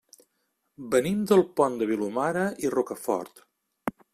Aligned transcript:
Venim 0.95 1.19
del 1.31 1.45
Pont 1.61 1.77
de 1.81 1.89
Vilomara 1.91 2.47
i 2.67 2.73
Rocafort. 2.77 3.45